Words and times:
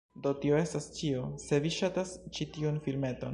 Do 0.21 0.29
tio 0.45 0.55
estas 0.61 0.87
ĉio, 0.99 1.19
se 1.43 1.61
vi 1.67 1.73
ŝatas 1.77 2.15
ĉi 2.39 2.49
tiun 2.57 2.81
filmeton 2.89 3.29